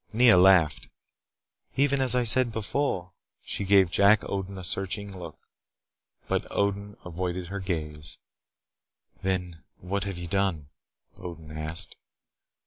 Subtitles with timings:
[0.11, 0.87] Nea laughed.
[1.75, 3.11] "Even as I said before."
[3.45, 5.37] She gave Jack Odin a searching look,
[6.27, 8.17] but Odin avoided her gaze
[9.21, 10.69] "Then, what have you done?"
[11.19, 11.97] Odin asked.